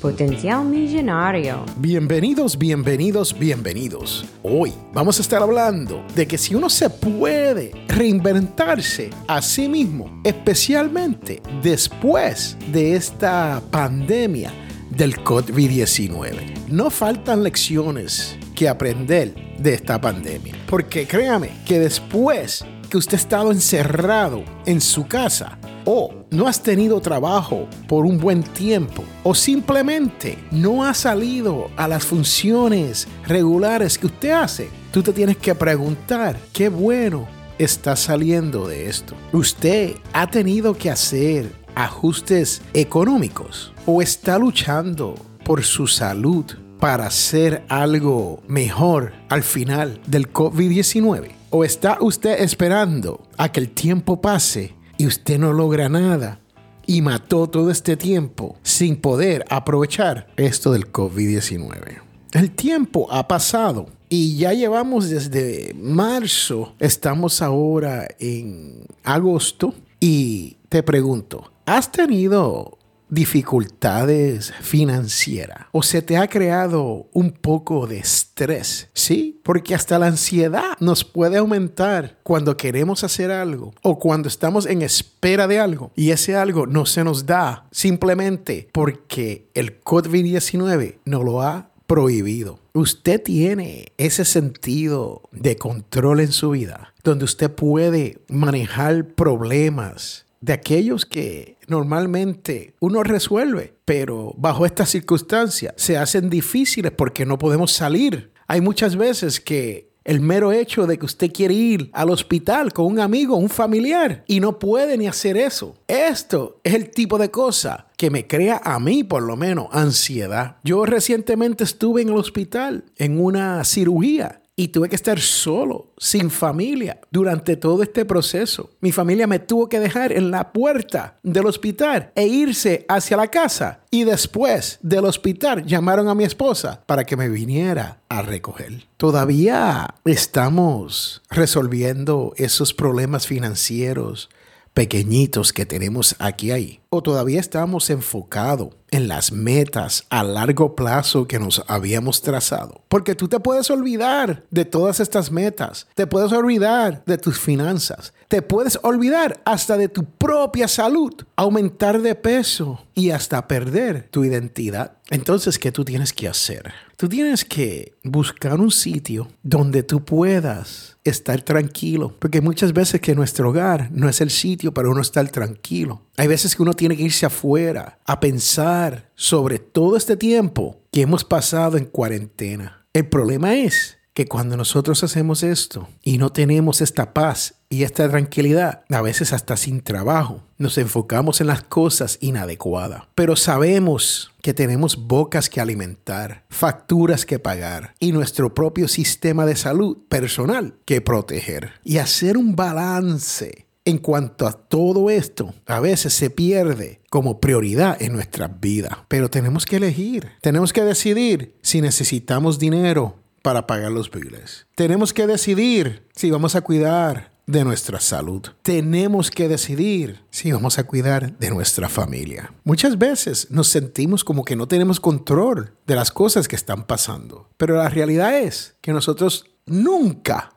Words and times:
Potencial 0.00 0.64
Millonario. 0.64 1.62
Bienvenidos, 1.76 2.56
bienvenidos, 2.56 3.38
bienvenidos. 3.38 4.24
Hoy 4.42 4.72
vamos 4.94 5.18
a 5.18 5.22
estar 5.22 5.42
hablando 5.42 6.02
de 6.14 6.26
que 6.26 6.38
si 6.38 6.54
uno 6.54 6.70
se 6.70 6.88
puede 6.88 7.72
reinventarse 7.86 9.10
a 9.28 9.42
sí 9.42 9.68
mismo, 9.68 10.22
especialmente 10.24 11.42
después 11.62 12.56
de 12.72 12.96
esta 12.96 13.62
pandemia 13.70 14.50
del 14.88 15.16
COVID-19. 15.16 16.68
No 16.68 16.88
faltan 16.88 17.42
lecciones 17.42 18.38
que 18.54 18.70
aprender 18.70 19.34
de 19.58 19.74
esta 19.74 20.00
pandemia. 20.00 20.54
Porque 20.66 21.06
créame 21.06 21.50
que 21.66 21.78
después 21.78 22.64
que 22.88 22.96
usted 22.96 23.14
ha 23.14 23.20
estado 23.20 23.52
encerrado 23.52 24.44
en 24.64 24.80
su 24.80 25.06
casa, 25.06 25.58
o 25.84 26.19
no 26.30 26.46
has 26.46 26.62
tenido 26.62 27.00
trabajo 27.00 27.68
por 27.88 28.06
un 28.06 28.18
buen 28.18 28.42
tiempo 28.42 29.04
o 29.22 29.34
simplemente 29.34 30.38
no 30.50 30.84
has 30.84 30.98
salido 30.98 31.70
a 31.76 31.88
las 31.88 32.04
funciones 32.04 33.08
regulares 33.26 33.98
que 33.98 34.06
usted 34.06 34.30
hace, 34.30 34.70
tú 34.92 35.02
te 35.02 35.12
tienes 35.12 35.36
que 35.36 35.54
preguntar 35.54 36.38
qué 36.52 36.68
bueno 36.68 37.28
está 37.58 37.96
saliendo 37.96 38.66
de 38.66 38.88
esto. 38.88 39.14
Usted 39.32 39.96
ha 40.12 40.26
tenido 40.28 40.76
que 40.76 40.90
hacer 40.90 41.52
ajustes 41.74 42.62
económicos 42.74 43.72
o 43.86 44.02
está 44.02 44.38
luchando 44.38 45.14
por 45.44 45.62
su 45.62 45.86
salud 45.86 46.44
para 46.80 47.06
hacer 47.06 47.64
algo 47.68 48.42
mejor 48.48 49.12
al 49.28 49.42
final 49.42 50.00
del 50.06 50.32
COVID-19? 50.32 51.32
¿O 51.50 51.64
está 51.64 51.98
usted 52.00 52.40
esperando 52.40 53.22
a 53.36 53.52
que 53.52 53.60
el 53.60 53.70
tiempo 53.70 54.20
pase 54.20 54.74
y 55.00 55.06
usted 55.06 55.38
no 55.38 55.54
logra 55.54 55.88
nada 55.88 56.40
y 56.84 57.00
mató 57.00 57.46
todo 57.46 57.70
este 57.70 57.96
tiempo 57.96 58.58
sin 58.62 59.00
poder 59.00 59.46
aprovechar 59.48 60.26
esto 60.36 60.72
del 60.72 60.92
COVID-19. 60.92 62.02
El 62.32 62.50
tiempo 62.50 63.10
ha 63.10 63.26
pasado 63.26 63.86
y 64.10 64.36
ya 64.36 64.52
llevamos 64.52 65.08
desde 65.08 65.74
marzo, 65.74 66.74
estamos 66.78 67.40
ahora 67.40 68.08
en 68.18 68.84
agosto 69.02 69.72
y 70.00 70.58
te 70.68 70.82
pregunto, 70.82 71.50
¿has 71.64 71.90
tenido 71.90 72.76
dificultades 73.10 74.52
financieras 74.60 75.66
o 75.72 75.82
se 75.82 76.00
te 76.00 76.16
ha 76.16 76.28
creado 76.28 77.08
un 77.12 77.32
poco 77.32 77.86
de 77.86 77.98
estrés, 77.98 78.88
¿sí? 78.94 79.40
Porque 79.42 79.74
hasta 79.74 79.98
la 79.98 80.06
ansiedad 80.06 80.76
nos 80.80 81.04
puede 81.04 81.38
aumentar 81.38 82.18
cuando 82.22 82.56
queremos 82.56 83.04
hacer 83.04 83.30
algo 83.30 83.74
o 83.82 83.98
cuando 83.98 84.28
estamos 84.28 84.66
en 84.66 84.82
espera 84.82 85.46
de 85.46 85.58
algo 85.58 85.90
y 85.96 86.10
ese 86.10 86.36
algo 86.36 86.66
no 86.66 86.86
se 86.86 87.04
nos 87.04 87.26
da 87.26 87.66
simplemente 87.70 88.68
porque 88.72 89.50
el 89.54 89.80
COVID-19 89.82 90.98
no 91.04 91.22
lo 91.22 91.42
ha 91.42 91.70
prohibido. 91.90 92.60
Usted 92.72 93.20
tiene 93.20 93.92
ese 93.98 94.24
sentido 94.24 95.22
de 95.32 95.56
control 95.56 96.20
en 96.20 96.30
su 96.30 96.50
vida, 96.50 96.94
donde 97.02 97.24
usted 97.24 97.50
puede 97.50 98.18
manejar 98.28 99.06
problemas 99.06 100.26
de 100.40 100.52
aquellos 100.54 101.04
que 101.04 101.58
normalmente 101.68 102.74
uno 102.80 103.02
resuelve, 103.02 103.74
pero 103.84 104.34
bajo 104.38 104.64
estas 104.64 104.90
circunstancias 104.90 105.74
se 105.76 105.98
hacen 105.98 106.30
difíciles 106.30 106.92
porque 106.92 107.26
no 107.26 107.38
podemos 107.38 107.72
salir. 107.72 108.32
Hay 108.46 108.60
muchas 108.60 108.96
veces 108.96 109.40
que 109.40 109.90
el 110.04 110.20
mero 110.20 110.50
hecho 110.50 110.86
de 110.86 110.98
que 110.98 111.04
usted 111.04 111.30
quiere 111.30 111.54
ir 111.54 111.90
al 111.92 112.10
hospital 112.10 112.72
con 112.72 112.86
un 112.86 113.00
amigo, 113.00 113.36
un 113.36 113.50
familiar, 113.50 114.24
y 114.26 114.40
no 114.40 114.58
puede 114.58 114.96
ni 114.96 115.06
hacer 115.06 115.36
eso. 115.36 115.76
Esto 115.86 116.60
es 116.64 116.74
el 116.74 116.90
tipo 116.90 117.18
de 117.18 117.30
cosa 117.30 117.86
que 117.96 118.10
me 118.10 118.26
crea 118.26 118.60
a 118.64 118.80
mí, 118.80 119.04
por 119.04 119.22
lo 119.22 119.36
menos, 119.36 119.68
ansiedad. 119.72 120.56
Yo 120.64 120.86
recientemente 120.86 121.64
estuve 121.64 122.02
en 122.02 122.08
el 122.08 122.16
hospital 122.16 122.84
en 122.96 123.20
una 123.20 123.62
cirugía 123.64 124.39
y 124.56 124.68
tuve 124.68 124.88
que 124.88 124.96
estar 124.96 125.18
solo, 125.20 125.94
sin 125.96 126.30
familia, 126.30 127.00
durante 127.10 127.56
todo 127.56 127.82
este 127.82 128.04
proceso. 128.04 128.70
Mi 128.80 128.92
familia 128.92 129.26
me 129.26 129.38
tuvo 129.38 129.68
que 129.68 129.80
dejar 129.80 130.12
en 130.12 130.30
la 130.30 130.52
puerta 130.52 131.18
del 131.22 131.46
hospital 131.46 132.12
e 132.14 132.26
irse 132.26 132.84
hacia 132.88 133.16
la 133.16 133.28
casa. 133.28 133.84
Y 133.90 134.04
después 134.04 134.78
del 134.82 135.06
hospital 135.06 135.64
llamaron 135.64 136.08
a 136.08 136.14
mi 136.14 136.24
esposa 136.24 136.82
para 136.86 137.04
que 137.04 137.16
me 137.16 137.28
viniera 137.28 138.02
a 138.08 138.22
recoger. 138.22 138.86
Todavía 138.96 139.94
estamos 140.04 141.22
resolviendo 141.30 142.34
esos 142.36 142.74
problemas 142.74 143.26
financieros 143.26 144.28
pequeñitos 144.74 145.52
que 145.52 145.66
tenemos 145.66 146.16
aquí 146.18 146.50
ahí. 146.50 146.79
O 146.92 147.02
todavía 147.04 147.38
estamos 147.38 147.88
enfocados 147.88 148.70
en 148.90 149.06
las 149.06 149.30
metas 149.30 150.06
a 150.10 150.24
largo 150.24 150.74
plazo 150.74 151.28
que 151.28 151.38
nos 151.38 151.62
habíamos 151.68 152.20
trazado. 152.20 152.82
Porque 152.88 153.14
tú 153.14 153.28
te 153.28 153.38
puedes 153.38 153.70
olvidar 153.70 154.44
de 154.50 154.64
todas 154.64 154.98
estas 154.98 155.30
metas, 155.30 155.86
te 155.94 156.08
puedes 156.08 156.32
olvidar 156.32 157.04
de 157.06 157.16
tus 157.16 157.38
finanzas, 157.38 158.12
te 158.26 158.42
puedes 158.42 158.78
olvidar 158.82 159.40
hasta 159.44 159.76
de 159.76 159.88
tu 159.88 160.04
propia 160.04 160.66
salud, 160.66 161.12
aumentar 161.36 162.02
de 162.02 162.16
peso 162.16 162.84
y 162.94 163.10
hasta 163.10 163.46
perder 163.46 164.08
tu 164.10 164.24
identidad. 164.24 164.94
Entonces, 165.10 165.58
¿qué 165.58 165.72
tú 165.72 165.84
tienes 165.84 166.12
que 166.12 166.28
hacer? 166.28 166.72
Tú 166.96 167.08
tienes 167.08 167.44
que 167.44 167.94
buscar 168.04 168.60
un 168.60 168.70
sitio 168.70 169.28
donde 169.42 169.82
tú 169.82 170.04
puedas 170.04 170.96
estar 171.02 171.42
tranquilo, 171.42 172.14
porque 172.18 172.40
muchas 172.40 172.72
veces 172.72 173.00
que 173.00 173.14
nuestro 173.14 173.50
hogar 173.50 173.90
no 173.92 174.08
es 174.08 174.20
el 174.20 174.30
sitio 174.30 174.74
para 174.74 174.90
uno 174.90 175.00
estar 175.00 175.28
tranquilo. 175.30 176.02
Hay 176.20 176.26
veces 176.26 176.54
que 176.54 176.60
uno 176.60 176.74
tiene 176.74 176.98
que 176.98 177.04
irse 177.04 177.24
afuera 177.24 177.98
a 178.04 178.20
pensar 178.20 179.08
sobre 179.14 179.58
todo 179.58 179.96
este 179.96 180.18
tiempo 180.18 180.78
que 180.92 181.00
hemos 181.00 181.24
pasado 181.24 181.78
en 181.78 181.86
cuarentena. 181.86 182.84
El 182.92 183.08
problema 183.08 183.54
es 183.54 183.96
que 184.12 184.26
cuando 184.26 184.54
nosotros 184.58 185.02
hacemos 185.02 185.42
esto 185.42 185.88
y 186.02 186.18
no 186.18 186.30
tenemos 186.30 186.82
esta 186.82 187.14
paz 187.14 187.54
y 187.70 187.84
esta 187.84 188.06
tranquilidad, 188.06 188.82
a 188.90 189.00
veces 189.00 189.32
hasta 189.32 189.56
sin 189.56 189.80
trabajo, 189.80 190.42
nos 190.58 190.76
enfocamos 190.76 191.40
en 191.40 191.46
las 191.46 191.62
cosas 191.62 192.18
inadecuadas. 192.20 193.04
Pero 193.14 193.34
sabemos 193.34 194.30
que 194.42 194.52
tenemos 194.52 195.06
bocas 195.06 195.48
que 195.48 195.62
alimentar, 195.62 196.44
facturas 196.50 197.24
que 197.24 197.38
pagar 197.38 197.94
y 197.98 198.12
nuestro 198.12 198.52
propio 198.52 198.88
sistema 198.88 199.46
de 199.46 199.56
salud 199.56 199.96
personal 200.10 200.74
que 200.84 201.00
proteger. 201.00 201.72
Y 201.82 201.96
hacer 201.96 202.36
un 202.36 202.56
balance 202.56 203.69
en 203.84 203.98
cuanto 203.98 204.46
a 204.46 204.52
todo 204.52 205.10
esto, 205.10 205.54
a 205.66 205.80
veces 205.80 206.12
se 206.12 206.30
pierde 206.30 207.00
como 207.10 207.40
prioridad 207.40 208.00
en 208.00 208.12
nuestras 208.12 208.60
vidas. 208.60 208.98
Pero 209.08 209.30
tenemos 209.30 209.66
que 209.66 209.76
elegir, 209.76 210.32
tenemos 210.40 210.72
que 210.72 210.84
decidir 210.84 211.56
si 211.62 211.80
necesitamos 211.80 212.58
dinero 212.58 213.16
para 213.42 213.66
pagar 213.66 213.92
los 213.92 214.10
biles. 214.10 214.66
Tenemos 214.74 215.12
que 215.12 215.26
decidir 215.26 216.06
si 216.14 216.30
vamos 216.30 216.54
a 216.56 216.60
cuidar 216.60 217.30
de 217.46 217.64
nuestra 217.64 217.98
salud. 218.00 218.42
Tenemos 218.62 219.30
que 219.30 219.48
decidir 219.48 220.20
si 220.30 220.52
vamos 220.52 220.78
a 220.78 220.84
cuidar 220.84 221.36
de 221.38 221.50
nuestra 221.50 221.88
familia. 221.88 222.52
Muchas 222.64 222.96
veces 222.96 223.50
nos 223.50 223.68
sentimos 223.68 224.22
como 224.22 224.44
que 224.44 224.56
no 224.56 224.68
tenemos 224.68 225.00
control 225.00 225.72
de 225.86 225.96
las 225.96 226.12
cosas 226.12 226.46
que 226.46 226.56
están 226.56 226.84
pasando, 226.84 227.48
pero 227.56 227.76
la 227.76 227.88
realidad 227.88 228.38
es 228.38 228.76
que 228.80 228.92
nosotros 228.92 229.46
nunca 229.66 230.52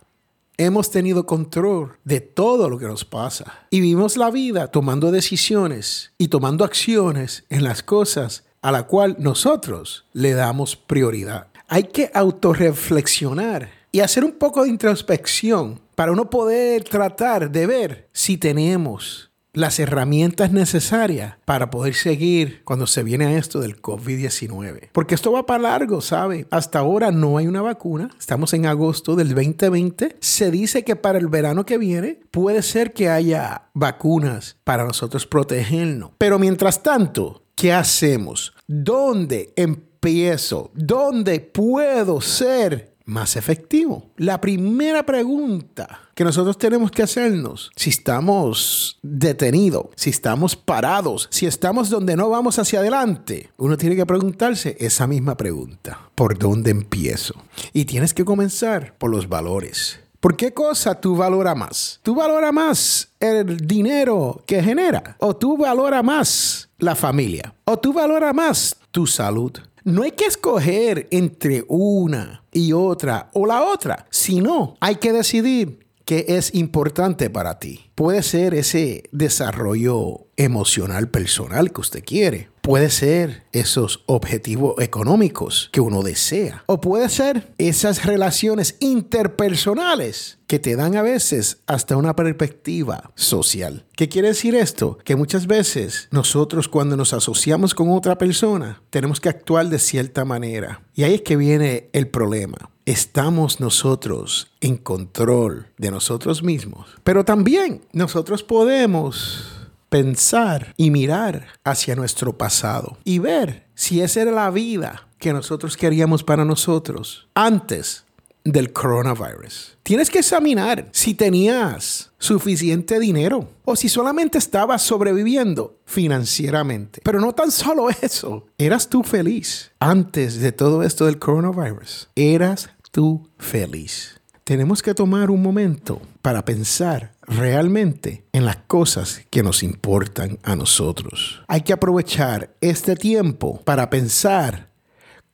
hemos 0.58 0.92
tenido 0.92 1.26
control 1.26 1.98
de 2.04 2.22
todo 2.22 2.70
lo 2.70 2.78
que 2.78 2.88
nos 2.88 3.06
pasa. 3.06 3.66
Y 3.70 3.82
vivimos 3.82 4.18
la 4.18 4.32
vida 4.32 4.68
tomando 4.68 5.12
decisiones 5.12 6.14
y 6.18 6.28
tomando 6.28 6.64
acciones 6.64 7.46
en 7.50 7.64
las 7.64 7.84
cosas 7.84 8.46
a 8.62 8.72
la 8.72 8.84
cual 8.84 9.18
nosotros 9.20 10.06
le 10.14 10.34
damos 10.34 10.76
prioridad. 10.76 11.48
Hay 11.68 11.84
que 11.84 12.12
autorreflexionar 12.14 13.70
y 13.92 14.00
hacer 14.00 14.24
un 14.24 14.34
poco 14.34 14.64
de 14.64 14.70
introspección 14.70 15.82
para 15.96 16.12
uno 16.12 16.30
poder 16.30 16.84
tratar 16.84 17.52
de 17.52 17.68
ver 17.68 18.10
si 18.12 18.38
tenemos 18.38 19.33
las 19.54 19.80
herramientas 19.80 20.52
necesarias 20.52 21.36
para 21.46 21.70
poder 21.70 21.94
seguir 21.94 22.64
cuando 22.64 22.88
se 22.88 23.04
viene 23.04 23.26
a 23.26 23.38
esto 23.38 23.60
del 23.60 23.80
COVID-19. 23.82 24.90
Porque 24.92 25.14
esto 25.14 25.32
va 25.32 25.46
para 25.46 25.62
largo, 25.62 26.02
¿sabe? 26.02 26.48
Hasta 26.50 26.80
ahora 26.80 27.12
no 27.12 27.38
hay 27.38 27.46
una 27.48 27.62
vacuna. 27.62 28.10
Estamos 28.20 28.54
en 28.54 28.66
agosto 28.66 29.16
del 29.16 29.30
2020. 29.30 30.18
Se 30.20 30.50
dice 30.50 30.84
que 30.84 30.96
para 30.96 31.20
el 31.20 31.28
verano 31.28 31.66
que 31.66 31.78
viene 31.78 32.20
puede 32.32 32.64
ser 32.64 32.94
que 32.94 33.10
haya 33.10 33.70
vacunas 33.74 34.58
para 34.64 34.86
nosotros 34.86 35.28
protegernos. 35.28 36.12
Pero 36.18 36.40
mientras 36.40 36.82
tanto, 36.82 37.44
¿qué 37.56 37.72
hacemos? 37.74 38.56
¿Dónde 38.66 39.54
empiezo? 39.56 40.72
¿Dónde 40.74 41.40
puedo 41.40 42.22
ser 42.22 42.93
más 43.06 43.36
efectivo. 43.36 44.12
La 44.18 44.40
primera 44.40 45.06
pregunta 45.06 46.02
que 46.16 46.24
nosotros 46.24 46.58
tenemos 46.58 46.92
que 46.92 47.04
hacernos, 47.04 47.72
si 47.76 47.90
estamos 47.90 49.00
detenidos, 49.02 49.88
si 49.96 50.10
estamos 50.10 50.56
parados, 50.56 51.28
si 51.32 51.46
estamos 51.46 51.90
donde 51.90 52.16
no 52.16 52.30
vamos 52.30 52.60
hacia 52.60 52.80
adelante, 52.80 53.50
uno 53.58 53.78
tiene 53.78 53.96
que 53.96 54.06
preguntarse 54.06 54.78
esa 54.80 55.08
misma 55.08 55.36
pregunta. 55.36 56.00
¿Por 56.16 56.38
dónde 56.38 56.72
empiezo? 56.72 57.36
Y 57.74 57.86
tienes 57.86 58.14
que 58.14 58.26
comenzar 58.26 58.96
por 58.98 59.12
los 59.12 59.28
valores. 59.28 60.00
¿Por 60.20 60.38
qué 60.38 60.54
cosa 60.54 61.02
tú 61.02 61.18
valora 61.18 61.54
más? 61.54 62.00
¿Tú 62.02 62.16
valora 62.16 62.54
más 62.54 63.10
el 63.20 63.58
dinero 63.58 64.42
que 64.46 64.64
genera? 64.64 65.18
¿O 65.20 65.36
tú 65.36 65.58
valora 65.58 66.02
más 66.02 66.70
la 66.78 66.96
familia? 66.96 67.54
¿O 67.66 67.78
tú 67.78 67.92
valora 67.92 68.32
más 68.32 68.78
tu 68.92 69.06
salud? 69.06 69.52
No 69.84 70.04
hay 70.04 70.12
que 70.12 70.24
escoger 70.24 71.10
entre 71.12 71.66
una 71.68 72.43
y 72.54 72.74
otra 72.74 73.30
o 73.34 73.46
la 73.46 73.64
otra, 73.64 74.06
sino 74.10 74.76
hay 74.80 74.96
que 74.96 75.14
decidir 75.14 75.88
qué 76.06 76.26
es 76.30 76.54
importante 76.54 77.30
para 77.30 77.60
ti. 77.60 77.90
Puede 77.96 78.24
ser 78.24 78.54
ese 78.54 79.04
desarrollo 79.12 80.28
emocional 80.38 81.10
personal 81.10 81.72
que 81.72 81.82
usted 81.82 82.04
quiere. 82.04 82.53
Puede 82.64 82.90
ser 82.92 83.44
esos 83.52 84.04
objetivos 84.06 84.76
económicos 84.82 85.68
que 85.74 85.82
uno 85.82 86.02
desea. 86.02 86.64
O 86.68 86.80
puede 86.80 87.10
ser 87.10 87.54
esas 87.58 88.06
relaciones 88.06 88.78
interpersonales 88.80 90.38
que 90.48 90.60
te 90.60 90.78
dan 90.78 90.96
a 90.96 91.02
veces 91.02 91.58
hasta 91.68 91.98
una 91.98 92.16
perspectiva 92.16 93.12
social. 93.16 93.86
¿Qué 93.98 94.08
quiere 94.08 94.30
decir 94.30 94.56
esto? 94.56 94.98
Que 95.04 95.18
muchas 95.18 95.46
veces 95.46 96.08
nosotros 96.12 96.70
cuando 96.70 96.96
nos 96.96 97.12
asociamos 97.12 97.76
con 97.76 97.92
otra 97.92 98.18
persona 98.18 98.82
tenemos 98.90 99.20
que 99.20 99.28
actuar 99.28 99.68
de 99.68 99.80
cierta 99.80 100.24
manera. 100.24 100.84
Y 100.96 101.04
ahí 101.04 101.16
es 101.16 101.22
que 101.22 101.36
viene 101.36 101.90
el 101.92 102.08
problema 102.08 102.70
estamos 102.86 103.62
nosotros 103.62 104.52
en 104.60 104.76
control 104.76 105.68
de 105.78 105.92
nosotros 105.92 106.44
mismos. 106.44 106.90
Pero 107.04 107.24
también 107.24 107.82
nosotros 107.94 108.44
podemos 108.44 109.53
pensar 109.94 110.74
y 110.76 110.90
mirar 110.90 111.50
hacia 111.64 111.96
nuestro 111.96 112.36
pasado 112.36 112.98
y 113.04 113.20
ver 113.20 113.68
si 113.76 114.02
esa 114.02 114.24
era 114.24 114.32
la 114.32 114.50
vida 114.50 115.08
que 115.20 115.32
nosotros 115.34 115.78
queríamos 115.78 116.24
para 116.24 116.44
nosotros 116.44 117.28
antes 117.36 118.04
del 118.44 118.74
coronavirus. 118.74 119.78
Tienes 119.84 120.10
que 120.10 120.18
examinar 120.18 120.90
si 120.94 121.14
tenías 121.14 122.12
suficiente 122.18 123.00
dinero 123.00 123.52
o 123.66 123.76
si 123.76 123.88
solamente 123.88 124.40
estabas 124.40 124.82
sobreviviendo 124.82 125.78
financieramente. 125.86 127.02
Pero 127.04 127.20
no 127.20 127.34
tan 127.34 127.52
solo 127.52 127.88
eso, 128.02 128.48
eras 128.58 128.90
tú 128.90 129.04
feliz 129.04 129.74
antes 129.80 130.40
de 130.40 130.52
todo 130.52 130.82
esto 130.82 131.06
del 131.06 131.20
coronavirus. 131.20 132.10
Eras 132.16 132.72
tú 132.90 133.30
feliz. 133.38 134.20
Tenemos 134.44 134.82
que 134.82 134.96
tomar 134.96 135.30
un 135.30 135.44
momento 135.44 136.02
para 136.24 136.44
pensar 136.44 137.13
realmente 137.26 138.26
en 138.34 138.46
las 138.46 138.58
cosas 138.68 139.26
que 139.30 139.44
nos 139.44 139.64
importan 139.64 140.40
a 140.44 140.56
nosotros. 140.56 141.42
Hay 141.48 141.62
que 141.62 141.74
aprovechar 141.74 142.56
este 142.62 142.96
tiempo 142.96 143.62
para 143.64 143.90
pensar 143.90 144.70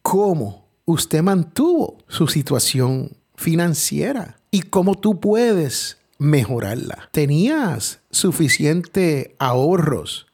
cómo 0.01 0.67
usted 0.85 1.21
mantuvo 1.21 1.97
su 2.07 2.27
situación 2.27 3.17
financiera 3.35 4.37
y 4.51 4.61
cómo 4.63 4.95
tú 4.95 5.19
puedes 5.19 5.97
mejorarla. 6.17 7.09
¿Tenías 7.11 8.01
suficiente 8.11 9.35
ahorros 9.39 10.27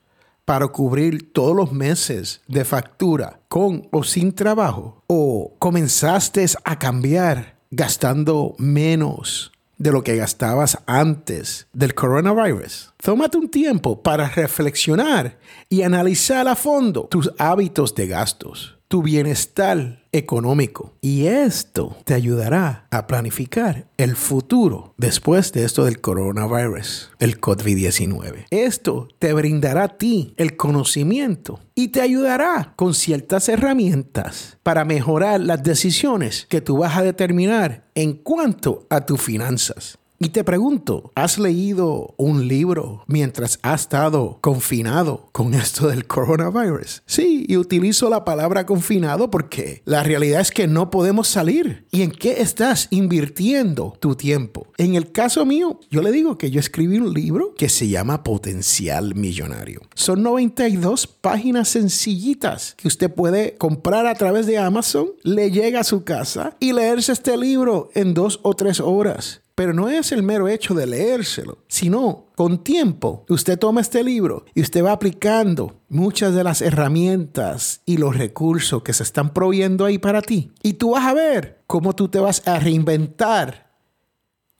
para 0.44 0.68
cubrir 0.68 1.32
todos 1.34 1.56
los 1.56 1.72
meses 1.72 2.42
de 2.48 2.66
factura 2.66 3.40
con 3.48 3.88
o 3.92 4.04
sin 4.04 4.34
trabajo? 4.34 5.04
¿O 5.08 5.54
comenzaste 5.60 6.46
a 6.64 6.80
cambiar 6.80 7.56
gastando 7.72 8.56
menos 8.58 9.52
de 9.78 9.92
lo 9.92 10.04
que 10.04 10.16
gastabas 10.16 10.78
antes 10.86 11.68
del 11.74 11.94
coronavirus? 11.94 12.94
Tómate 12.98 13.38
un 13.38 13.50
tiempo 13.50 14.02
para 14.02 14.30
reflexionar 14.30 15.38
y 15.70 15.82
analizar 15.82 16.48
a 16.48 16.56
fondo 16.56 17.08
tus 17.10 17.32
hábitos 17.38 17.94
de 17.96 18.08
gastos 18.08 18.76
tu 18.96 19.04
bienestar 19.04 20.06
económico. 20.14 20.94
Y 21.02 21.26
esto 21.26 21.98
te 22.06 22.14
ayudará 22.14 22.88
a 22.92 23.08
planificar 23.08 23.90
el 23.98 24.16
futuro 24.16 24.94
después 24.96 25.52
de 25.52 25.66
esto 25.66 25.84
del 25.84 26.00
coronavirus, 26.00 27.12
el 27.20 27.42
COVID-19. 27.42 28.46
Esto 28.52 29.10
te 29.20 29.34
brindará 29.34 29.84
a 29.84 29.98
ti 29.98 30.34
el 30.38 30.56
conocimiento 30.56 31.60
y 31.76 31.90
te 31.90 32.00
ayudará 32.00 32.72
con 32.78 32.94
ciertas 32.94 33.50
herramientas 33.50 34.60
para 34.64 34.86
mejorar 34.86 35.42
las 35.42 35.62
decisiones 35.62 36.46
que 36.48 36.62
tú 36.62 36.78
vas 36.78 36.96
a 36.96 37.04
determinar 37.04 37.84
en 37.96 38.14
cuanto 38.14 38.88
a 38.90 39.06
tus 39.06 39.22
finanzas. 39.22 40.00
Y 40.18 40.30
te 40.30 40.46
pregunto, 40.46 41.12
¿has 41.16 41.38
leído 41.38 42.16
un 42.18 42.48
libro 42.48 43.04
mientras 43.06 43.60
has 43.64 43.82
estado 43.82 44.38
confinado 44.40 45.30
con 45.34 45.54
esto 45.54 45.90
del 45.90 46.08
coronavirus? 46.08 47.04
Sí, 47.06 47.46
y 47.50 47.58
utilizo 47.58 48.10
la 48.10 48.24
palabra 48.24 48.66
confinado 48.66 49.30
porque 49.30 49.82
la 49.84 50.04
realidad 50.04 50.40
es 50.40 50.52
que 50.52 50.68
no 50.68 50.90
podemos 50.90 51.28
salir. 51.28 51.86
¿Y 51.92 52.02
en 52.02 52.12
qué 52.12 52.42
estás 52.42 52.88
invirtiendo 52.92 53.98
tu 54.00 54.16
tiempo? 54.16 54.68
En 54.78 54.96
el 54.96 55.12
caso 55.12 55.46
mío, 55.46 55.82
yo 55.92 56.02
le 56.02 56.14
digo 56.14 56.38
que 56.38 56.50
yo 56.50 56.62
escribí 56.62 56.98
un 56.98 57.14
libro 57.14 57.54
que 57.58 57.68
se 57.68 57.90
llama 57.90 58.24
Potencial 58.24 59.16
Millonario. 59.16 59.82
Son 59.96 60.24
92 60.24 61.08
páginas 61.08 61.68
sencillitas 61.68 62.76
que 62.78 62.88
usted 62.88 63.14
puede 63.14 63.56
comprar 63.58 64.08
a 64.08 64.16
través 64.16 64.46
de 64.46 64.58
Amazon, 64.58 65.10
le 65.24 65.52
llega 65.52 65.82
a 65.82 65.84
su 65.84 66.06
casa 66.06 66.56
y 66.60 66.72
leerse 66.72 67.12
este 67.12 67.36
libro 67.38 67.90
en 67.96 68.14
dos 68.14 68.40
o 68.44 68.54
tres 68.56 68.80
horas. 68.80 69.42
Pero 69.56 69.74
no 69.74 69.88
es 69.88 70.12
el 70.12 70.22
mero 70.22 70.50
hecho 70.50 70.74
de 70.74 70.86
leérselo, 70.86 71.60
sino 71.70 72.28
con 72.36 72.62
tiempo 72.62 73.26
usted 73.30 73.58
toma 73.58 73.80
este 73.80 74.04
libro 74.04 74.46
y 74.54 74.62
usted 74.62 74.84
va 74.84 74.92
aplicando 74.92 75.82
muchas 75.88 76.36
de 76.36 76.44
las 76.44 76.62
herramientas 76.62 77.82
y 77.86 77.96
los 77.96 78.18
recursos 78.18 78.84
que 78.84 78.92
se 78.92 79.04
están 79.04 79.34
proveyendo 79.34 79.86
ahí 79.86 79.98
para 79.98 80.22
ti. 80.22 80.52
Y 80.62 80.74
tú 80.74 80.92
vas 80.92 81.06
a 81.06 81.14
ver 81.14 81.62
cómo 81.68 81.96
tú 81.96 82.10
te 82.10 82.20
vas 82.20 82.46
a 82.46 82.60
reinventar 82.60 83.72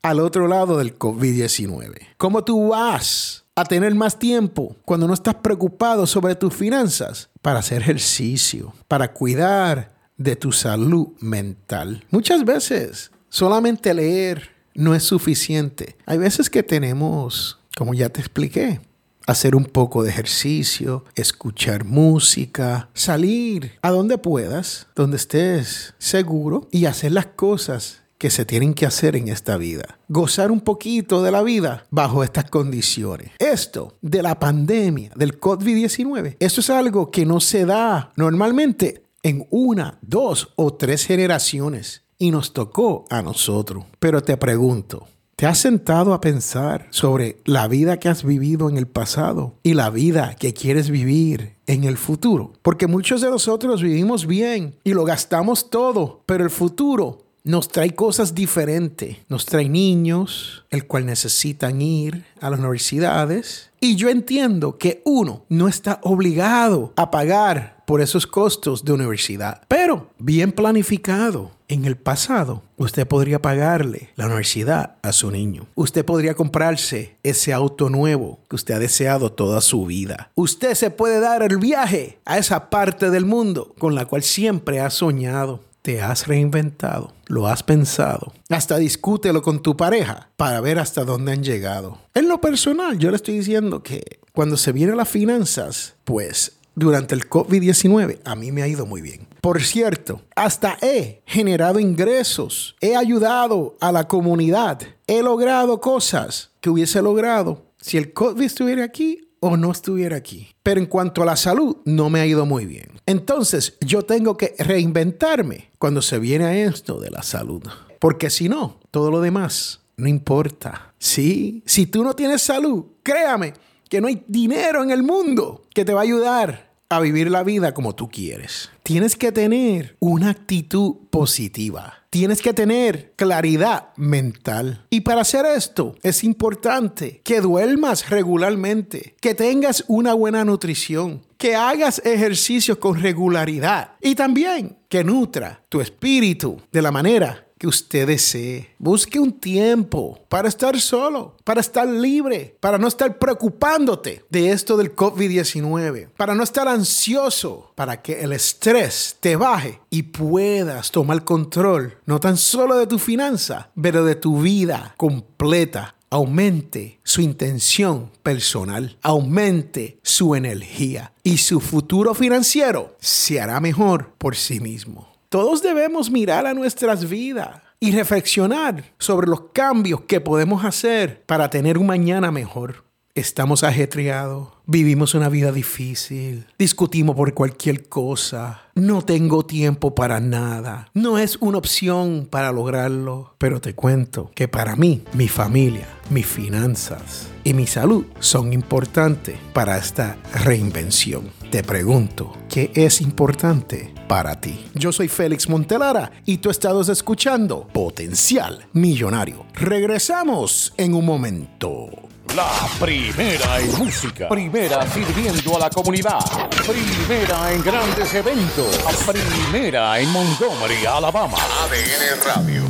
al 0.02 0.22
otro 0.22 0.48
lado 0.48 0.78
del 0.78 0.98
COVID-19. 0.98 2.16
Cómo 2.18 2.46
tú 2.46 2.70
vas 2.70 3.46
a 3.56 3.66
tener 3.66 3.94
más 3.96 4.18
tiempo 4.18 4.78
cuando 4.86 5.08
no 5.08 5.14
estás 5.14 5.36
preocupado 5.36 6.08
sobre 6.08 6.36
tus 6.36 6.54
finanzas 6.54 7.30
para 7.42 7.60
hacer 7.60 7.82
ejercicio, 7.82 8.74
para 8.88 9.12
cuidar 9.12 9.94
de 10.16 10.38
tu 10.38 10.54
salud 10.54 11.10
mental. 11.20 12.06
Muchas 12.12 12.46
veces 12.46 13.12
solamente 13.30 13.94
leer 13.94 14.55
no 14.76 14.94
es 14.94 15.04
suficiente. 15.04 15.98
Hay 16.06 16.18
veces 16.18 16.50
que 16.50 16.62
tenemos, 16.62 17.60
como 17.76 17.94
ya 17.94 18.10
te 18.10 18.20
expliqué, 18.20 18.82
hacer 19.26 19.56
un 19.56 19.66
poco 19.66 20.04
de 20.04 20.12
ejercicio, 20.12 21.06
escuchar 21.16 21.86
música, 21.86 22.90
salir 22.94 23.72
a 23.82 23.90
donde 23.90 24.18
puedas, 24.18 24.88
donde 24.96 25.18
estés 25.18 25.96
seguro 25.98 26.68
y 26.72 26.86
hacer 26.86 27.12
las 27.12 27.28
cosas 27.28 28.04
que 28.18 28.30
se 28.30 28.46
tienen 28.46 28.74
que 28.74 28.86
hacer 28.86 29.16
en 29.16 29.28
esta 29.28 29.58
vida. 29.58 30.00
Gozar 30.08 30.52
un 30.52 30.62
poquito 30.62 31.22
de 31.22 31.32
la 31.32 31.44
vida 31.44 31.86
bajo 31.90 32.24
estas 32.24 32.50
condiciones. 32.50 33.32
Esto 33.40 33.98
de 34.02 34.22
la 34.22 34.40
pandemia, 34.40 35.12
del 35.16 35.40
COVID-19, 35.40 36.38
eso 36.40 36.62
es 36.62 36.70
algo 36.70 37.12
que 37.12 37.26
no 37.26 37.40
se 37.40 37.66
da 37.66 38.14
normalmente 38.16 39.04
en 39.22 39.46
una, 39.50 39.98
dos 40.02 40.54
o 40.56 40.74
tres 40.76 41.06
generaciones 41.06 42.05
y 42.18 42.32
nos 42.32 42.54
tocó 42.54 43.06
a 43.10 43.22
nosotros. 43.22 43.86
Pero 44.00 44.22
te 44.22 44.38
pregunto, 44.38 45.08
¿te 45.36 45.46
has 45.46 45.58
sentado 45.58 46.14
a 46.14 46.22
pensar 46.22 46.88
sobre 46.92 47.38
la 47.46 47.68
vida 47.68 47.98
que 47.98 48.10
has 48.10 48.24
vivido 48.24 48.70
en 48.70 48.78
el 48.78 48.88
pasado 48.88 49.56
y 49.64 49.74
la 49.74 49.90
vida 49.90 50.36
que 50.36 50.54
quieres 50.54 50.90
vivir 50.90 51.56
en 51.68 51.84
el 51.84 51.98
futuro? 51.98 52.54
Porque 52.62 52.88
muchos 52.88 53.22
de 53.22 53.30
nosotros 53.30 53.82
vivimos 53.82 54.26
bien 54.26 54.76
y 54.84 54.94
lo 54.94 55.04
gastamos 55.04 55.70
todo, 55.70 56.22
pero 56.26 56.44
el 56.44 56.50
futuro 56.50 57.26
nos 57.46 57.68
trae 57.68 57.94
cosas 57.94 58.34
diferentes. 58.34 59.18
Nos 59.30 59.46
trae 59.46 59.70
niños, 59.70 60.66
el 60.72 60.88
cual 60.88 61.06
necesitan 61.06 61.80
ir 61.80 62.26
a 62.42 62.50
las 62.50 62.60
universidades. 62.60 63.70
Y 63.80 63.96
yo 63.96 64.10
entiendo 64.10 64.80
que 64.80 65.04
uno 65.06 65.46
no 65.48 65.68
está 65.68 66.00
obligado 66.04 66.92
a 66.96 67.12
pagar 67.12 67.75
por 67.86 68.02
esos 68.02 68.28
costos 68.28 68.84
de 68.84 68.94
universidad, 68.94 69.62
pero 69.68 70.10
bien 70.18 70.52
planificado. 70.52 71.52
En 71.68 71.86
el 71.86 71.98
pasado, 71.98 72.62
usted 72.78 73.08
podría 73.08 73.42
pagarle 73.42 74.12
la 74.16 74.28
universidad 74.28 74.98
a 75.02 75.12
su 75.12 75.32
niño. 75.32 75.66
Usted 75.74 76.06
podría 76.06 76.36
comprarse 76.36 77.16
ese 77.24 77.54
auto 77.54 77.90
nuevo 77.90 78.40
que 78.48 78.56
usted 78.56 78.76
ha 78.76 78.80
deseado 78.80 79.32
toda 79.32 79.62
su 79.62 79.86
vida. 79.88 80.30
Usted 80.36 80.76
se 80.76 80.92
puede 80.92 81.20
dar 81.20 81.42
el 81.42 81.58
viaje 81.58 82.20
a 82.24 82.38
esa 82.38 82.70
parte 82.70 83.10
del 83.10 83.26
mundo 83.26 83.74
con 83.80 83.96
la 83.96 84.06
cual 84.06 84.22
siempre 84.22 84.80
ha 84.80 84.92
soñado 84.92 85.62
te 85.86 86.02
has 86.02 86.26
reinventado, 86.26 87.14
lo 87.28 87.48
has 87.48 87.62
pensado, 87.62 88.34
hasta 88.50 88.78
discútelo 88.78 89.44
con 89.44 89.62
tu 89.62 89.78
pareja 89.78 90.30
para 90.36 90.60
ver 90.60 90.80
hasta 90.80 91.06
dónde 91.06 91.32
han 91.32 91.44
llegado. 91.44 92.00
En 92.16 92.28
lo 92.28 92.42
personal, 92.42 92.98
yo 92.98 93.12
le 93.12 93.18
estoy 93.18 93.38
diciendo 93.38 93.84
que 93.84 94.20
cuando 94.34 94.58
se 94.58 94.72
vienen 94.72 94.98
las 94.98 95.10
finanzas, 95.10 95.94
pues 96.04 96.58
durante 96.76 97.16
el 97.16 97.30
COVID-19, 97.30 98.20
a 98.24 98.36
mí 98.36 98.52
me 98.52 98.62
ha 98.62 98.68
ido 98.68 98.86
muy 98.86 99.02
bien. 99.02 99.28
Por 99.42 99.62
cierto, 99.64 100.22
hasta 100.36 100.78
he 100.82 101.22
generado 101.26 101.80
ingresos, 101.80 102.76
he 102.82 102.96
ayudado 102.96 103.78
a 103.80 103.92
la 103.92 104.08
comunidad, 104.08 104.82
he 105.08 105.22
logrado 105.22 105.80
cosas 105.82 106.52
que 106.62 106.70
hubiese 106.70 107.02
logrado 107.02 107.66
si 107.80 107.98
el 107.98 108.14
COVID 108.14 108.44
estuviera 108.44 108.84
aquí 108.84 109.30
o 109.40 109.58
no 109.58 109.72
estuviera 109.72 110.18
aquí. 110.18 110.50
Pero 110.64 110.80
en 110.80 110.88
cuanto 110.88 111.22
a 111.22 111.26
la 111.26 111.36
salud, 111.36 111.78
no 111.86 112.10
me 112.10 112.20
ha 112.20 112.26
ido 112.26 112.46
muy 112.46 112.66
bien. 112.66 112.90
Entonces, 113.06 113.78
yo 113.82 114.02
tengo 114.02 114.38
que 114.38 114.56
reinventarme 114.58 115.70
cuando 115.78 116.02
se 116.02 116.18
viene 116.18 116.46
a 116.46 116.58
esto 116.58 117.00
de 117.00 117.12
la 117.12 117.22
salud. 117.22 117.64
Porque 118.00 118.30
si 118.30 118.50
no, 118.50 118.80
todo 118.92 119.12
lo 119.12 119.22
demás 119.22 119.82
no 119.98 120.08
importa. 120.08 120.94
Sí, 120.98 121.64
si 121.66 121.86
tú 121.86 122.04
no 122.04 122.14
tienes 122.16 122.42
salud, 122.42 122.86
créame 123.04 123.54
que 123.96 124.02
no 124.02 124.10
hay 124.10 124.26
dinero 124.28 124.84
en 124.84 124.92
el 124.92 125.04
mundo 125.04 125.64
que 125.74 125.86
te 125.86 125.94
va 125.94 126.02
a 126.02 126.04
ayudar 126.04 126.70
a 126.90 127.00
vivir 127.00 127.32
la 127.32 127.44
vida 127.44 127.74
como 127.74 127.96
tú 127.96 128.10
quieres. 128.10 128.70
Tienes 128.84 129.16
que 129.16 129.32
tener 129.32 129.96
una 130.02 130.32
actitud 130.32 130.96
positiva. 131.10 132.04
Tienes 132.10 132.42
que 132.42 132.54
tener 132.54 133.14
claridad 133.16 133.94
mental. 133.96 134.86
Y 134.90 135.00
para 135.00 135.22
hacer 135.22 135.46
esto 135.46 135.96
es 136.04 136.26
importante 136.26 137.22
que 137.24 137.40
duermas 137.40 138.10
regularmente, 138.10 139.16
que 139.22 139.34
tengas 139.34 139.86
una 139.88 140.14
buena 140.14 140.44
nutrición, 140.44 141.22
que 141.38 141.56
hagas 141.56 142.02
ejercicios 142.04 142.78
con 142.78 143.02
regularidad 143.02 143.92
y 144.02 144.16
también 144.16 144.78
que 144.90 145.06
nutra 145.06 145.64
tu 145.70 145.80
espíritu 145.80 146.62
de 146.70 146.82
la 146.82 146.92
manera 146.92 147.45
que 147.58 147.68
usted 147.68 148.08
desee. 148.08 148.76
Busque 148.78 149.20
un 149.20 149.32
tiempo 149.32 150.20
para 150.30 150.48
estar 150.48 150.80
solo, 150.80 151.36
para 151.44 151.62
estar 151.62 151.88
libre, 151.88 152.58
para 152.60 152.78
no 152.78 152.88
estar 152.88 153.18
preocupándote 153.18 154.24
de 154.30 154.52
esto 154.52 154.78
del 154.78 154.96
COVID-19, 154.96 156.10
para 156.18 156.36
no 156.36 156.44
estar 156.44 156.68
ansioso, 156.68 157.72
para 157.76 158.02
que 158.02 158.22
el 158.22 158.34
estrés 158.34 159.18
te 159.20 159.36
baje 159.36 159.80
y 159.90 160.04
puedas 160.04 160.92
tomar 160.92 161.24
control 161.24 161.98
no 162.06 162.20
tan 162.20 162.38
solo 162.38 162.78
de 162.78 162.88
tu 162.88 163.00
finanza, 163.00 163.72
pero 163.82 164.04
de 164.04 164.16
tu 164.16 164.42
vida 164.42 164.94
completa 164.98 165.96
aumente 166.10 167.00
su 167.04 167.22
intención 167.22 168.12
personal, 168.24 168.98
aumente 169.02 170.00
su 170.02 170.36
energía 170.36 171.14
y 171.24 171.38
su 171.38 171.60
futuro 171.60 172.14
financiero 172.14 172.96
se 173.00 173.42
hará 173.42 173.60
mejor 173.60 174.14
por 174.18 174.36
sí 174.36 174.60
mismo. 174.60 175.15
Todos 175.30 175.62
debemos 175.62 176.12
mirar 176.12 176.46
a 176.46 176.54
nuestras 176.54 177.10
vidas 177.10 177.62
y 177.80 177.92
reflexionar 177.92 178.94
sobre 179.00 179.28
los 179.28 179.52
cambios 179.54 180.02
que 180.02 180.22
podemos 180.22 180.64
hacer 180.64 181.24
para 181.26 181.50
tener 181.50 181.78
un 181.78 181.88
mañana 181.88 182.32
mejor. 182.32 182.86
Estamos 183.16 183.64
ajetreados, 183.64 184.50
vivimos 184.66 185.14
una 185.14 185.30
vida 185.30 185.54
difícil, 185.54 186.48
discutimos 186.60 187.16
por 187.16 187.34
cualquier 187.34 187.88
cosa, 187.88 188.64
no 188.76 189.04
tengo 189.04 189.46
tiempo 189.46 189.96
para 189.96 190.20
nada, 190.20 190.90
no 190.94 191.18
es 191.18 191.38
una 191.40 191.58
opción 191.58 192.28
para 192.30 192.52
lograrlo, 192.52 193.34
pero 193.38 193.62
te 193.62 193.74
cuento 193.74 194.32
que 194.36 194.50
para 194.50 194.76
mí, 194.76 195.02
mi 195.14 195.30
familia, 195.30 195.88
mis 196.10 196.26
finanzas 196.26 197.30
y 197.46 197.54
mi 197.54 197.68
salud 197.68 198.06
son 198.20 198.52
importantes 198.52 199.38
para 199.54 199.78
esta 199.78 200.18
reinvención. 200.44 201.32
Te 201.56 201.64
pregunto, 201.64 202.34
¿qué 202.50 202.70
es 202.76 203.00
importante 203.00 203.94
para 204.10 204.42
ti? 204.42 204.68
Yo 204.74 204.92
soy 204.92 205.08
Félix 205.08 205.48
Montelara 205.48 206.12
y 206.26 206.40
tú 206.40 206.50
estás 206.50 206.90
escuchando 206.90 207.66
Potencial 207.72 208.68
Millonario. 208.74 209.46
Regresamos 209.54 210.74
en 210.76 210.94
un 210.94 211.06
momento. 211.06 211.88
La 212.36 212.52
primera 212.78 213.62
en 213.62 213.74
música, 213.78 214.28
primera 214.28 214.86
sirviendo 214.90 215.56
a 215.56 215.60
la 215.60 215.70
comunidad, 215.70 216.20
primera 216.68 217.54
en 217.54 217.64
grandes 217.64 218.14
eventos, 218.14 218.76
primera 219.08 219.98
en 219.98 220.10
Montgomery, 220.10 220.86
Alabama. 220.86 221.38
ADN 221.38 222.22
Radio. 222.26 222.64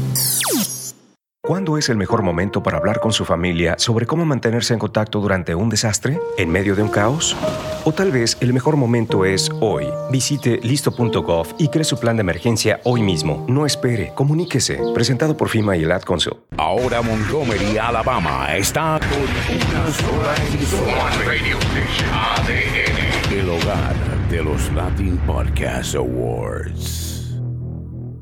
¿Cuándo 1.45 1.77
es 1.77 1.89
el 1.89 1.97
mejor 1.97 2.23
momento 2.23 2.63
para 2.63 2.79
hablar 2.79 2.99
con 2.99 3.13
su 3.13 3.23
familia 3.23 3.75
sobre 3.77 4.07
cómo 4.07 4.25
mantenerse 4.25 4.73
en 4.73 4.79
contacto 4.79 5.19
durante 5.19 5.53
un 5.53 5.69
desastre? 5.69 6.19
¿En 6.39 6.49
medio 6.49 6.75
de 6.75 6.81
un 6.81 6.89
caos? 6.89 7.37
O 7.83 7.91
tal 7.91 8.11
vez 8.11 8.35
el 8.41 8.51
mejor 8.51 8.77
momento 8.77 9.25
es 9.25 9.51
hoy. 9.59 9.85
Visite 10.11 10.59
listo.gov 10.63 11.53
y 11.59 11.67
cree 11.67 11.83
su 11.83 11.99
plan 11.99 12.15
de 12.17 12.21
emergencia 12.21 12.79
hoy 12.83 13.03
mismo. 13.03 13.45
No 13.47 13.67
espere, 13.67 14.11
comuníquese. 14.15 14.79
Presentado 14.95 15.37
por 15.37 15.49
FIMA 15.49 15.77
y 15.77 15.83
el 15.83 15.91
Ad 15.91 16.01
Council. 16.01 16.33
Ahora 16.57 17.03
Montgomery, 17.03 17.77
Alabama 17.77 18.47
está 18.55 18.99
con 18.99 19.21
una 19.21 19.91
sola. 19.91 21.25
Radio 21.27 21.59
Station 21.59 22.09
ADN. 22.11 23.33
El 23.33 23.49
hogar 23.49 23.95
de 24.31 24.43
los 24.43 24.73
Latin 24.73 25.15
Podcast 25.27 25.93
Awards. 25.93 27.04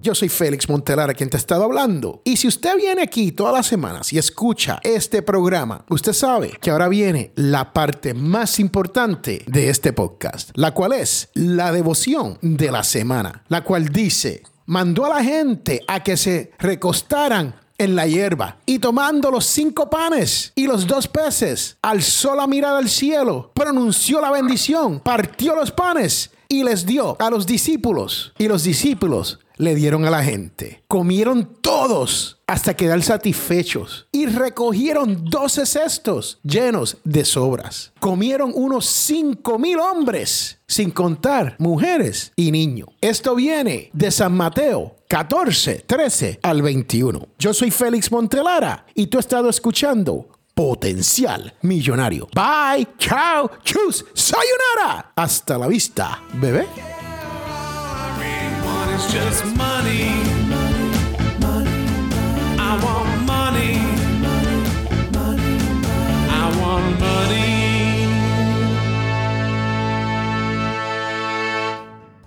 Yo 0.03 0.13
soy 0.13 0.27
Félix 0.27 0.67
Montelara 0.67 1.13
quien 1.13 1.29
te 1.29 1.37
ha 1.37 1.39
estado 1.39 1.63
hablando. 1.63 2.21
Y 2.25 2.35
si 2.35 2.49
usted 2.49 2.75
viene 2.75 3.03
aquí 3.03 3.31
todas 3.31 3.53
las 3.53 3.67
semanas 3.67 4.11
y 4.11 4.17
escucha 4.17 4.81
este 4.83 5.21
programa, 5.21 5.85
usted 5.87 6.11
sabe 6.11 6.59
que 6.61 6.71
ahora 6.71 6.89
viene 6.89 7.31
la 7.35 7.71
parte 7.71 8.13
más 8.13 8.59
importante 8.59 9.45
de 9.47 9.69
este 9.69 9.93
podcast, 9.93 10.49
la 10.55 10.73
cual 10.73 10.91
es 10.91 11.29
la 11.35 11.71
devoción 11.71 12.37
de 12.41 12.69
la 12.69 12.83
semana, 12.83 13.45
la 13.47 13.63
cual 13.63 13.87
dice, 13.87 14.43
mandó 14.65 15.05
a 15.05 15.09
la 15.15 15.23
gente 15.23 15.79
a 15.87 16.03
que 16.03 16.17
se 16.17 16.51
recostaran 16.59 17.55
en 17.77 17.95
la 17.95 18.05
hierba 18.05 18.57
y 18.65 18.79
tomando 18.79 19.31
los 19.31 19.45
cinco 19.45 19.89
panes 19.89 20.51
y 20.53 20.67
los 20.67 20.85
dos 20.85 21.07
peces, 21.07 21.77
alzó 21.81 22.35
la 22.35 22.45
mirada 22.45 22.79
al 22.79 22.89
cielo, 22.89 23.51
pronunció 23.53 24.19
la 24.19 24.31
bendición, 24.31 24.99
partió 24.99 25.55
los 25.55 25.71
panes 25.71 26.29
y 26.49 26.63
les 26.63 26.85
dio 26.85 27.15
a 27.19 27.29
los 27.29 27.47
discípulos. 27.47 28.33
Y 28.37 28.47
los 28.47 28.63
discípulos 28.63 29.39
le 29.57 29.75
dieron 29.75 30.05
a 30.05 30.09
la 30.09 30.23
gente. 30.23 30.83
Comieron 30.87 31.57
todos 31.61 32.39
hasta 32.47 32.75
quedar 32.75 33.01
satisfechos 33.01 34.07
y 34.11 34.25
recogieron 34.25 35.25
doce 35.25 35.65
cestos 35.65 36.39
llenos 36.43 36.97
de 37.03 37.25
sobras. 37.25 37.93
Comieron 37.99 38.51
unos 38.53 38.85
cinco 38.85 39.57
mil 39.57 39.79
hombres, 39.79 40.59
sin 40.67 40.91
contar 40.91 41.55
mujeres 41.59 42.31
y 42.35 42.51
niños. 42.51 42.89
Esto 43.01 43.35
viene 43.35 43.89
de 43.93 44.11
San 44.11 44.33
Mateo 44.33 44.95
14, 45.07 45.83
13 45.85 46.39
al 46.41 46.61
21. 46.61 47.27
Yo 47.37 47.53
soy 47.53 47.69
Félix 47.69 48.11
Montelara 48.11 48.85
y 48.95 49.07
tú 49.07 49.19
has 49.19 49.25
estado 49.25 49.49
escuchando 49.49 50.27
Potencial 50.53 51.53
Millonario. 51.61 52.27
Bye, 52.33 52.87
chao, 52.97 53.49
chus, 53.63 54.05
sayonara. 54.13 55.11
Hasta 55.15 55.57
la 55.57 55.67
vista, 55.67 56.21
bebé. 56.33 56.92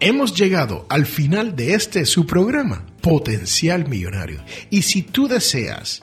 Hemos 0.00 0.34
llegado 0.34 0.86
al 0.88 1.06
final 1.06 1.56
de 1.56 1.74
este 1.74 2.04
su 2.04 2.26
programa, 2.26 2.86
Potencial 3.00 3.88
Millonario. 3.88 4.44
Y 4.70 4.82
si 4.82 5.02
tú 5.02 5.26
deseas 5.26 6.02